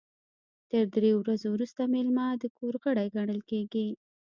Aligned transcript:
تر 0.69 0.83
دریو 0.95 1.15
ورځو 1.23 1.47
وروسته 1.51 1.81
میلمه 1.93 2.27
د 2.41 2.43
کور 2.57 2.73
غړی 2.83 3.07
ګڼل 3.15 3.39
کیږي. 3.49 3.87